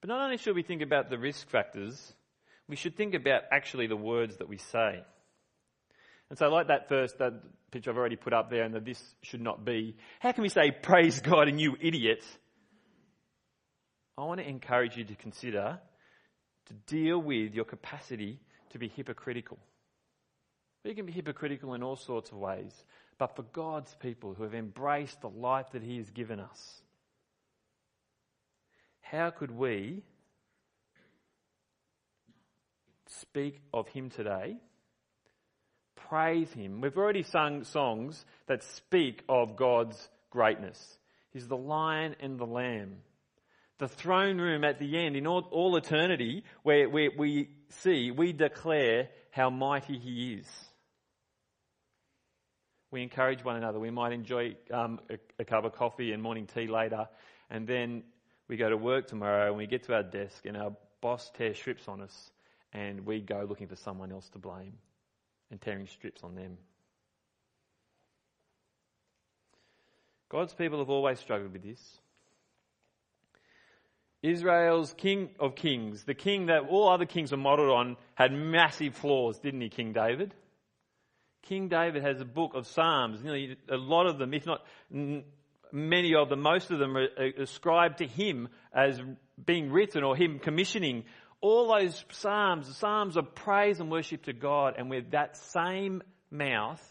[0.00, 2.12] But not only should we think about the risk factors,
[2.68, 5.02] we should think about actually the words that we say.
[6.30, 7.32] And so, like that first that
[7.70, 9.96] picture I've already put up there, and that this should not be.
[10.20, 12.22] How can we say praise God and you idiot?
[14.18, 15.78] I want to encourage you to consider
[16.68, 18.38] to deal with your capacity
[18.70, 19.58] to be hypocritical.
[20.84, 22.72] You can be hypocritical in all sorts of ways,
[23.18, 26.80] but for God's people who have embraced the life that He has given us.
[29.00, 30.02] How could we
[33.20, 34.56] speak of Him today?
[36.08, 36.80] Praise Him.
[36.80, 40.78] We've already sung songs that speak of God's greatness.
[41.30, 42.96] He's the lion and the lamb.
[43.78, 48.32] The throne room at the end, in all, all eternity, where, where we see, we
[48.32, 50.46] declare how mighty He is.
[52.90, 53.78] We encourage one another.
[53.78, 57.08] We might enjoy um, a, a cup of coffee and morning tea later,
[57.50, 58.02] and then
[58.48, 61.56] we go to work tomorrow and we get to our desk and our boss tears
[61.56, 62.30] strips on us,
[62.72, 64.72] and we go looking for someone else to blame
[65.50, 66.58] and tearing strips on them.
[70.28, 72.00] God's people have always struggled with this.
[74.22, 78.94] Israel's king of kings, the king that all other kings were modeled on, had massive
[78.96, 80.34] flaws, didn't he, King David?
[81.42, 83.22] King David has a book of Psalms.
[83.22, 84.64] Know, a lot of them, if not
[85.72, 87.06] many of them, most of them are
[87.38, 89.00] ascribed to him as
[89.44, 91.04] being written or him commissioning.
[91.40, 96.02] All those Psalms, the Psalms of praise and worship to God, and with that same
[96.30, 96.84] mouth,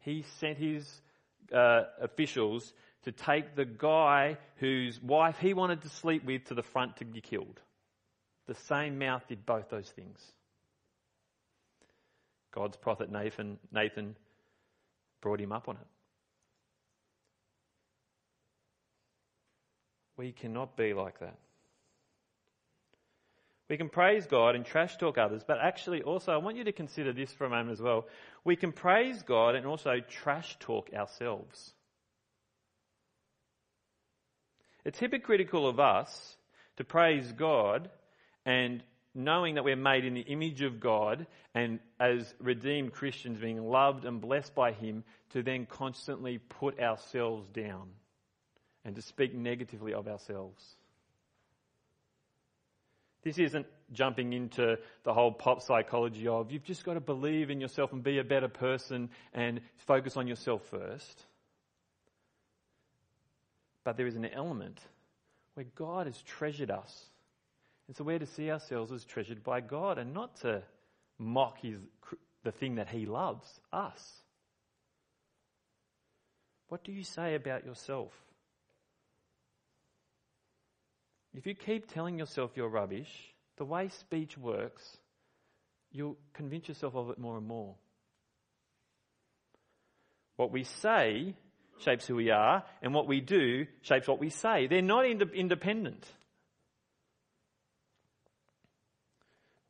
[0.00, 1.00] he sent his
[1.54, 2.72] uh, officials
[3.04, 7.04] to take the guy whose wife he wanted to sleep with to the front to
[7.04, 7.60] be killed.
[8.46, 10.20] The same mouth did both those things.
[12.52, 14.14] God's prophet Nathan, Nathan
[15.20, 15.86] brought him up on it.
[20.16, 21.38] We cannot be like that.
[23.70, 26.72] We can praise God and trash talk others, but actually also I want you to
[26.72, 28.06] consider this for a moment as well.
[28.44, 31.72] We can praise God and also trash talk ourselves.
[34.84, 36.36] It's hypocritical of us
[36.76, 37.90] to praise God
[38.44, 38.82] and
[39.14, 44.04] knowing that we're made in the image of God and as redeemed Christians being loved
[44.04, 47.90] and blessed by Him to then constantly put ourselves down
[48.84, 50.62] and to speak negatively of ourselves.
[53.22, 57.60] This isn't jumping into the whole pop psychology of you've just got to believe in
[57.60, 61.24] yourself and be a better person and focus on yourself first.
[63.84, 64.80] But there is an element
[65.54, 67.06] where God has treasured us
[67.92, 70.62] and so we're to see ourselves as treasured by God and not to
[71.18, 71.76] mock his,
[72.44, 74.22] the thing that he loves, us.
[76.68, 78.12] What do you say about yourself?
[81.34, 83.10] If you keep telling yourself you're rubbish,
[83.56, 84.96] the way speech works,
[85.90, 87.74] you'll convince yourself of it more and more.
[90.36, 91.34] What we say
[91.82, 94.66] shapes who we are, and what we do shapes what we say.
[94.66, 96.06] They're not ind- independent.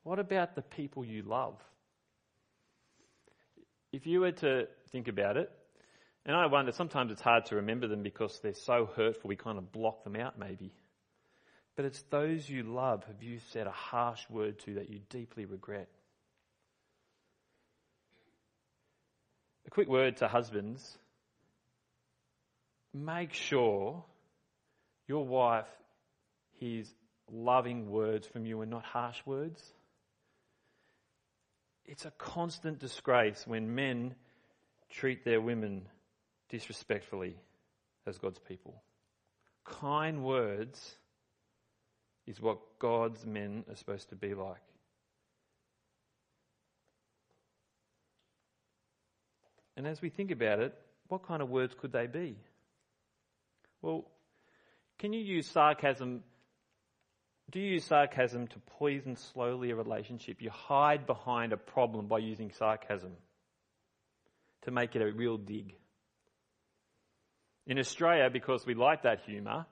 [0.04, 1.56] What about the people you love?
[3.92, 5.50] If you were to think about it,
[6.24, 9.58] and I wonder, sometimes it's hard to remember them because they're so hurtful, we kind
[9.58, 10.72] of block them out maybe.
[11.74, 15.46] But it's those you love have you said a harsh word to that you deeply
[15.46, 15.88] regret.
[19.66, 20.98] A quick word to husbands.
[22.94, 24.04] Make sure
[25.08, 25.68] your wife
[26.58, 26.92] hears
[27.30, 29.62] loving words from you and not harsh words.
[31.86, 34.14] It's a constant disgrace when men
[34.90, 35.88] treat their women
[36.48, 37.36] disrespectfully
[38.06, 38.82] as God's people.
[39.64, 40.96] Kind words
[42.26, 44.60] is what God's men are supposed to be like.
[49.76, 50.74] And as we think about it,
[51.08, 52.36] what kind of words could they be?
[53.82, 54.06] Well,
[54.98, 56.22] can you use sarcasm
[57.52, 60.40] do you use sarcasm to poison slowly a relationship?
[60.40, 63.12] You hide behind a problem by using sarcasm
[64.62, 65.74] to make it a real dig.
[67.66, 69.66] In Australia, because we like that humour,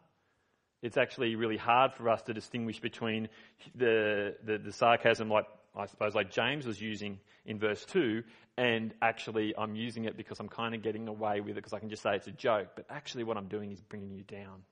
[0.83, 3.29] it's actually really hard for us to distinguish between
[3.75, 5.47] the, the, the, sarcasm, like
[5.77, 8.23] I suppose, like James was using in verse 2,
[8.57, 11.79] and actually I'm using it because I'm kind of getting away with it because I
[11.79, 14.62] can just say it's a joke, but actually what I'm doing is bringing you down.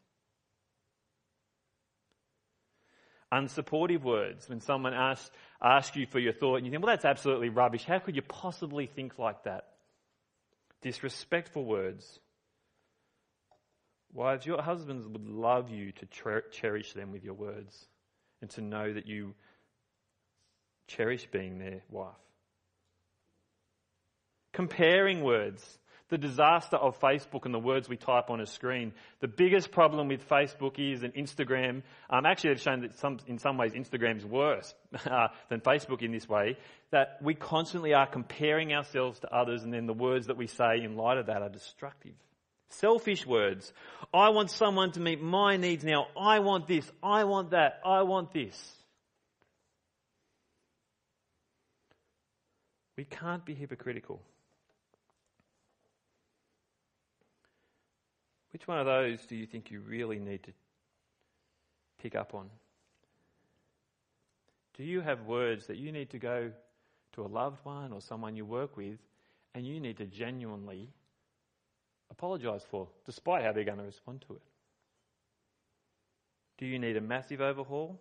[3.33, 4.49] unsupportive words.
[4.49, 5.31] When someone asks,
[5.61, 7.85] asks you for your thought and you think, well, that's absolutely rubbish.
[7.85, 9.69] How could you possibly think like that?
[10.83, 12.21] Disrespectful words.
[14.13, 16.07] Wives, your husbands would love you to
[16.51, 17.87] cherish them with your words
[18.41, 19.35] and to know that you
[20.89, 22.15] cherish being their wife.
[24.53, 25.79] Comparing words.
[26.09, 28.95] the disaster of Facebook and the words we type on a screen.
[29.21, 31.83] The biggest problem with Facebook is and Instagram.
[32.09, 34.75] Um, actually, they've shown that some, in some ways Instagram is worse
[35.07, 36.57] uh, than Facebook in this way.
[36.93, 40.83] That we constantly are comparing ourselves to others, and then the words that we say
[40.83, 42.15] in light of that are destructive.
[42.71, 43.71] Selfish words.
[44.13, 46.07] I want someone to meet my needs now.
[46.19, 46.91] I want this.
[47.03, 47.81] I want that.
[47.85, 48.78] I want this.
[52.99, 54.21] We can't be hypocritical.
[58.53, 60.51] Which one of those do you think you really need to
[62.03, 62.51] pick up on?
[64.77, 66.51] Do you have words that you need to go
[67.13, 68.99] to a loved one or someone you work with
[69.55, 70.89] and you need to genuinely
[72.11, 74.43] apologise for, despite how they're going to respond to it?
[76.59, 78.01] Do you need a massive overhaul?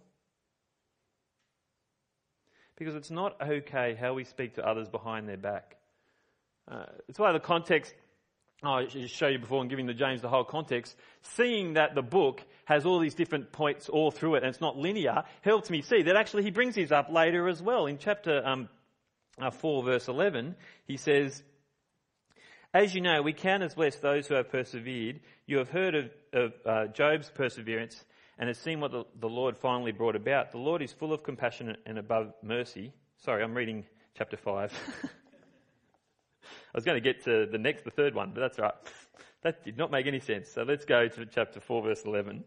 [2.77, 5.77] Because it's not okay how we speak to others behind their back.
[6.69, 7.93] Uh, it's why the context
[8.63, 11.93] Oh, I should show you before and giving the James the whole context, seeing that
[11.93, 15.69] the book has all these different points all through it and it's not linear, helps
[15.69, 17.85] me see that actually he brings these up later as well.
[17.85, 18.67] In chapter um,
[19.39, 20.55] uh, 4 verse 11,
[20.87, 21.43] he says,
[22.73, 25.19] As you know, we count as blessed those who have persevered.
[25.45, 28.03] You have heard of, of uh, Job's perseverance
[28.39, 30.51] and have seen what the, the Lord finally brought about.
[30.51, 32.93] The Lord is full of compassion and above mercy.
[33.23, 33.85] Sorry, I'm reading
[34.17, 34.73] chapter 5.
[36.43, 38.73] I was going to get to the next, the third one, but that's right.
[39.43, 40.49] That did not make any sense.
[40.49, 42.43] So let's go to chapter 4 verse 11.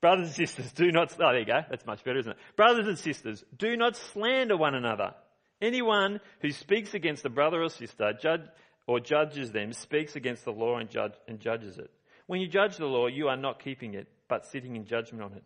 [0.00, 2.38] Brothers and sisters, do not, oh there you go, that's much better, isn't it?
[2.56, 5.14] Brothers and sisters, do not slander one another.
[5.60, 8.42] Anyone who speaks against a brother or sister judge,
[8.88, 11.90] or judges them speaks against the law and, judge, and judges it.
[12.26, 15.34] When you judge the law, you are not keeping it, but sitting in judgment on
[15.34, 15.44] it.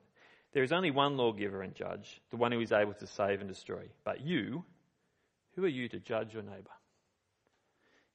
[0.52, 3.48] There is only one lawgiver and judge, the one who is able to save and
[3.48, 3.82] destroy.
[4.04, 4.64] But you,
[5.56, 6.70] who are you to judge your neighbour?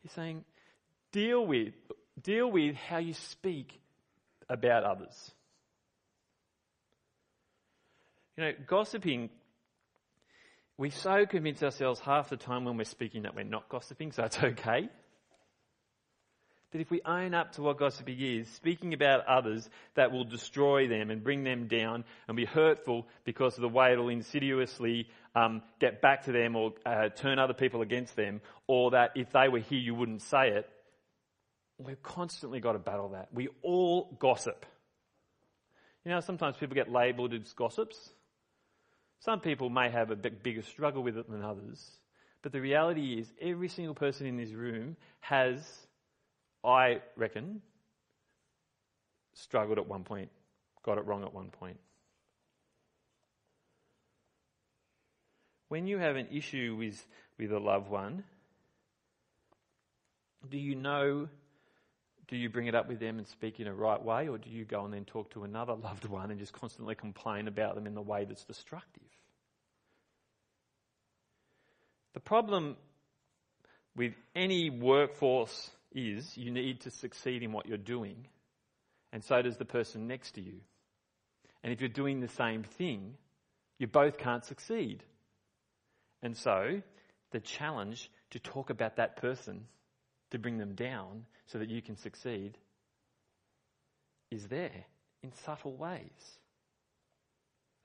[0.01, 0.45] He's saying,
[1.11, 1.73] deal with,
[2.23, 3.81] deal with how you speak
[4.47, 5.31] about others.
[8.37, 9.29] You know, gossiping,
[10.77, 14.23] we so convince ourselves half the time when we're speaking that we're not gossiping, so
[14.23, 14.87] it's okay.
[16.71, 20.87] That if we own up to what gossiping is, speaking about others that will destroy
[20.87, 25.61] them and bring them down and be hurtful because of the way it'll insidiously um,
[25.79, 29.49] get back to them or uh, turn other people against them, or that if they
[29.49, 30.69] were here you wouldn't say it,
[31.77, 33.29] we've constantly got to battle that.
[33.33, 34.65] We all gossip.
[36.05, 38.09] You know, sometimes people get labelled as gossips.
[39.19, 41.85] Some people may have a bit bigger struggle with it than others.
[42.41, 45.59] But the reality is, every single person in this room has
[46.63, 47.61] I reckon,
[49.33, 50.29] struggled at one point,
[50.83, 51.77] got it wrong at one point.
[55.69, 57.03] When you have an issue with,
[57.39, 58.23] with a loved one,
[60.49, 61.29] do you know,
[62.27, 64.49] do you bring it up with them and speak in a right way, or do
[64.49, 67.87] you go and then talk to another loved one and just constantly complain about them
[67.87, 69.03] in the way that's destructive?
[72.13, 72.75] The problem
[73.95, 78.27] with any workforce is you need to succeed in what you're doing,
[79.11, 80.61] and so does the person next to you.
[81.63, 83.15] And if you're doing the same thing,
[83.77, 85.03] you both can't succeed.
[86.23, 86.81] And so,
[87.31, 89.65] the challenge to talk about that person,
[90.31, 92.57] to bring them down so that you can succeed,
[94.29, 94.85] is there
[95.23, 96.39] in subtle ways.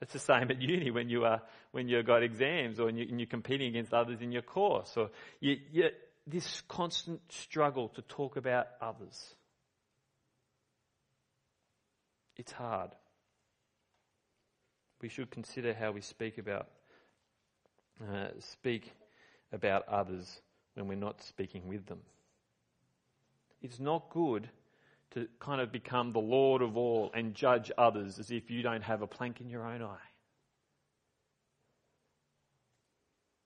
[0.00, 1.40] It's the same at uni when you are
[1.72, 5.56] when you've got exams or you, are competing against others in your course, or you,
[5.72, 5.88] you,
[6.26, 9.34] this constant struggle to talk about others.
[12.36, 12.90] It's hard.
[15.00, 16.68] We should consider how we speak about
[18.02, 18.92] uh, speak
[19.52, 20.40] about others
[20.74, 22.00] when we're not speaking with them.
[23.62, 24.48] It's not good
[25.12, 28.82] to kind of become the Lord of all and judge others as if you don't
[28.82, 29.96] have a plank in your own eye.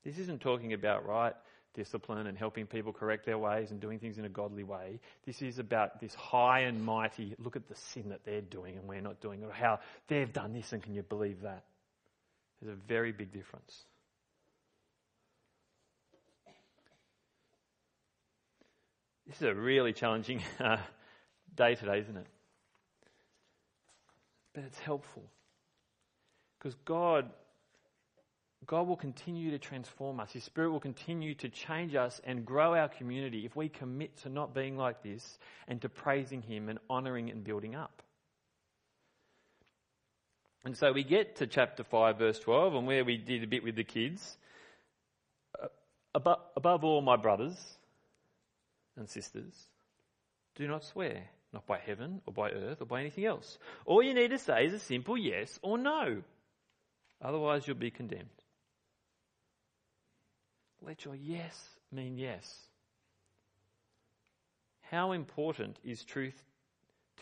[0.05, 1.35] This isn't talking about, right,
[1.75, 5.01] discipline and helping people correct their ways and doing things in a godly way.
[5.27, 8.89] This is about this high and mighty look at the sin that they're doing and
[8.89, 11.65] we're not doing, or how they've done this and can you believe that?
[12.61, 13.85] There's a very big difference.
[19.27, 20.79] This is a really challenging uh,
[21.55, 22.27] day today, isn't it?
[24.55, 25.23] But it's helpful.
[26.59, 27.31] Because God
[28.67, 30.33] God will continue to transform us.
[30.33, 34.29] His Spirit will continue to change us and grow our community if we commit to
[34.29, 38.03] not being like this and to praising Him and honouring and building up.
[40.65, 43.65] And so we get to chapter 5, verse 12, and where we did a bit
[43.65, 44.37] with the kids.
[45.61, 45.69] Uh,
[46.15, 47.57] above, above all, my brothers
[48.97, 49.55] and sisters,
[50.55, 51.23] do not swear,
[51.55, 53.59] not by heaven or by earth or by anything else.
[53.87, 56.23] All you need to say is a simple yes or no.
[57.23, 58.29] Otherwise, you'll be condemned.
[60.83, 62.55] Let your yes mean yes.
[64.91, 66.43] How important is truth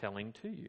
[0.01, 0.69] telling to you?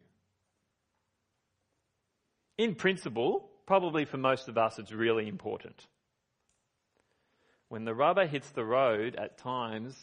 [2.57, 5.87] In principle, probably for most of us, it's really important.
[7.69, 9.95] When the rubber hits the road, at times,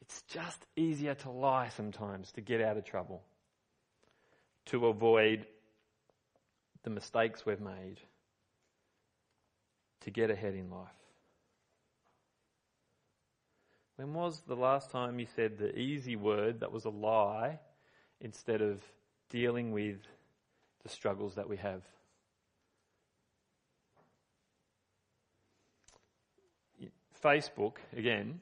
[0.00, 3.22] it's just easier to lie sometimes to get out of trouble,
[4.66, 5.46] to avoid
[6.82, 8.00] the mistakes we've made,
[10.00, 10.88] to get ahead in life.
[14.00, 17.58] When was the last time you said the easy word that was a lie
[18.22, 18.82] instead of
[19.28, 19.98] dealing with
[20.82, 21.82] the struggles that we have?
[27.22, 28.40] Facebook, again,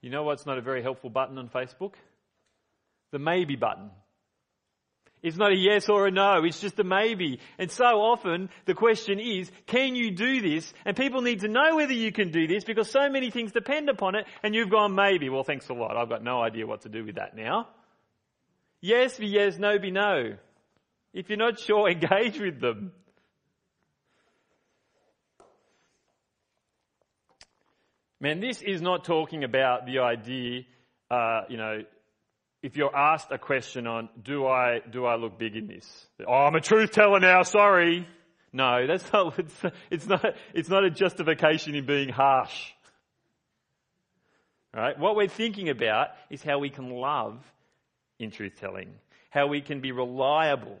[0.00, 1.96] you know what's not a very helpful button on Facebook?
[3.10, 3.90] The maybe button.
[5.24, 7.40] It's not a yes or a no, it's just a maybe.
[7.58, 10.70] And so often the question is, can you do this?
[10.84, 13.88] And people need to know whether you can do this because so many things depend
[13.88, 15.30] upon it and you've gone maybe.
[15.30, 15.96] Well, thanks a lot.
[15.96, 17.68] I've got no idea what to do with that now.
[18.82, 20.34] Yes be yes, no be no.
[21.14, 22.92] If you're not sure, engage with them.
[28.20, 30.64] Man, this is not talking about the idea,
[31.10, 31.84] uh, you know,
[32.64, 36.06] if you're asked a question on, do I, do I look big in this?
[36.26, 38.08] Oh, I'm a truth teller now, sorry.
[38.52, 39.38] No, that's not,
[39.90, 42.72] it's, not, it's not a justification in being harsh.
[44.72, 44.98] Right?
[44.98, 47.38] What we're thinking about is how we can love
[48.18, 48.94] in truth telling,
[49.28, 50.78] how we can be reliable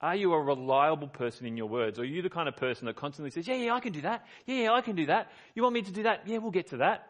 [0.00, 1.98] are you a reliable person in your words?
[1.98, 4.02] Or are you the kind of person that constantly says, yeah, yeah, I can do
[4.02, 4.26] that.
[4.44, 5.32] Yeah, yeah, I can do that.
[5.54, 6.24] You want me to do that?
[6.26, 7.08] Yeah, we'll get to that.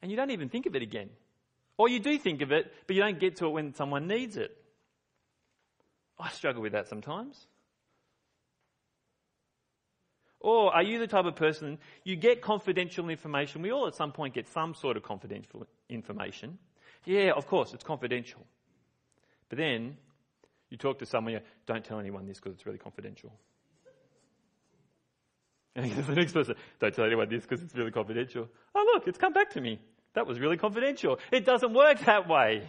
[0.00, 1.10] And you don't even think of it again.
[1.78, 4.36] Or you do think of it, but you don't get to it when someone needs
[4.36, 4.56] it.
[6.18, 7.46] I struggle with that sometimes.
[10.40, 13.62] Or are you the type of person, you get confidential information.
[13.62, 16.58] We all at some point get some sort of confidential information.
[17.04, 18.46] Yeah, of course, it's confidential.
[19.48, 19.96] But then
[20.70, 23.32] you talk to someone, you don't tell anyone this because it's really confidential.
[25.74, 28.48] And the next person, don't tell anyone this because it's really confidential.
[28.74, 29.80] Oh look, it's come back to me.
[30.16, 31.18] That was really confidential.
[31.30, 32.66] It doesn't work that way.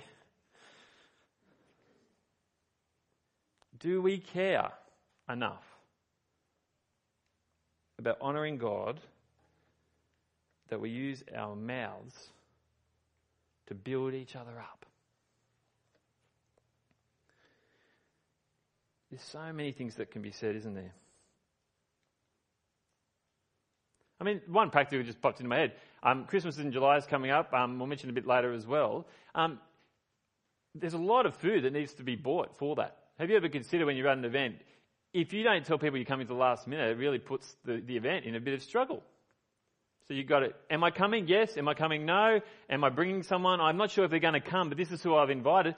[3.79, 4.69] Do we care
[5.29, 5.63] enough
[7.97, 8.99] about honouring God
[10.67, 12.27] that we use our mouths
[13.67, 14.85] to build each other up?
[19.09, 20.93] There's so many things that can be said, isn't there?
[24.19, 25.73] I mean, one practical just popped into my head.
[26.01, 27.53] Um, Christmas in July is coming up.
[27.53, 29.07] Um, we'll mention a bit later as well.
[29.35, 29.59] Um,
[30.73, 32.97] there's a lot of food that needs to be bought for that.
[33.19, 34.55] Have you ever considered when you run an event,
[35.13, 37.81] if you don't tell people you're coming to the last minute, it really puts the,
[37.85, 39.03] the event in a bit of struggle.
[40.07, 41.27] So you've got to, am I coming?
[41.27, 41.57] Yes.
[41.57, 42.05] Am I coming?
[42.05, 42.39] No.
[42.69, 43.59] Am I bringing someone?
[43.59, 45.75] I'm not sure if they're going to come, but this is who I've invited.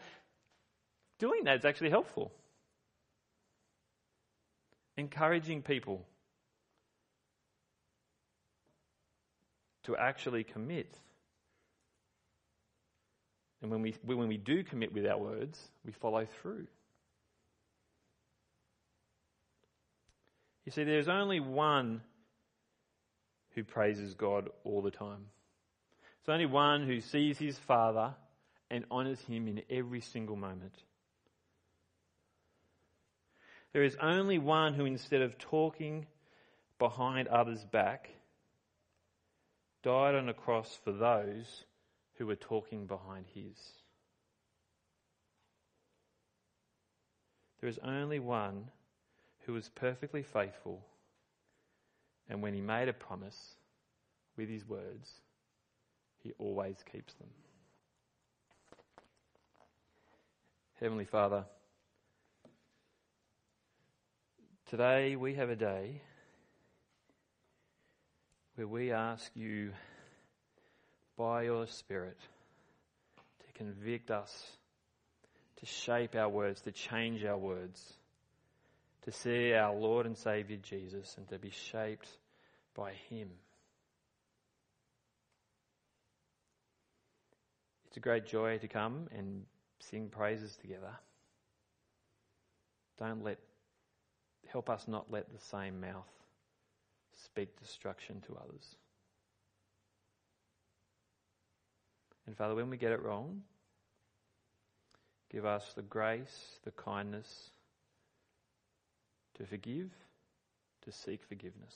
[1.20, 2.32] Doing that is actually helpful
[5.00, 6.06] encouraging people
[9.90, 10.96] to actually commit.
[13.62, 16.68] And when we, when we do commit with our words, we follow through.
[20.66, 22.02] You see, there's only one
[23.56, 25.26] who praises God all the time.
[26.20, 28.14] It's only one who sees his Father
[28.70, 30.76] and honours him in every single moment.
[33.74, 36.06] There is only one who, instead of talking
[36.78, 38.10] behind others' back,
[39.84, 41.66] died on a cross for those
[42.16, 43.58] who were talking behind his.
[47.60, 48.70] There is only one
[49.46, 50.86] who was perfectly faithful,
[52.30, 53.56] and when he made a promise
[54.38, 55.10] with his words,
[56.24, 57.30] he always keeps them.
[60.80, 61.46] Heavenly Father,
[64.70, 66.04] Today we have a day
[68.60, 69.72] where we ask you
[71.18, 72.18] by your Spirit
[73.40, 74.52] to convict us,
[75.62, 77.94] to shape our words, to change our words,
[79.04, 82.10] to see our Lord and Saviour Jesus and to be shaped
[82.76, 83.30] by Him.
[87.88, 89.46] It's a great joy to come and
[89.80, 90.92] sing praises together.
[93.00, 93.40] Don't let
[94.52, 96.19] Help us not let the same mouth
[97.24, 98.76] speak destruction to others.
[102.28, 103.42] And Father, when we get it wrong,
[105.32, 107.52] give us the grace, the kindness
[109.36, 109.90] to forgive,
[110.84, 111.74] to seek forgiveness.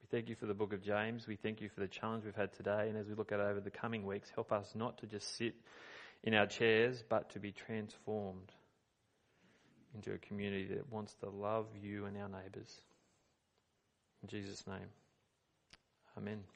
[0.00, 1.26] We thank you for the book of James.
[1.26, 2.88] We thank you for the challenge we've had today.
[2.88, 5.54] And as we look at over the coming weeks, help us not to just sit
[6.22, 8.52] in our chairs, but to be transformed
[9.96, 12.82] into a community that wants to love you and our neighbours.
[14.22, 14.88] In Jesus' name,
[16.16, 16.55] Amen.